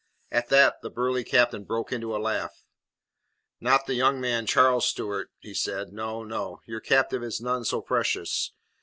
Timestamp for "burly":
0.89-1.23